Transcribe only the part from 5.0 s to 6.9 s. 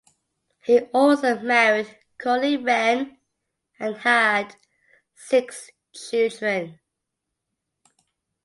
six children.